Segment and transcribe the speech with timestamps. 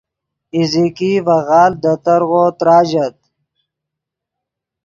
[0.55, 3.15] ایزیکی ڤے غالڤ دے ترغو تراژت